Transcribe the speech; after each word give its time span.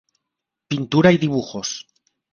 Pintura 0.67 1.11
y 1.11 1.19
dibujos. 1.19 1.85